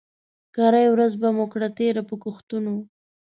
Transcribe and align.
کرۍ 0.55 0.85
ورځ 0.91 1.13
به 1.21 1.29
مو 1.35 1.45
کړه 1.53 1.69
تېره 1.77 2.01
په 2.09 2.15
ګښتونو 2.23 2.75